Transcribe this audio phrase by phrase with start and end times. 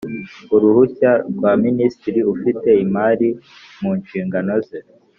[0.55, 3.27] Uruhushya rwa minisitiri ufite imari
[3.81, 4.79] mu nshingano ze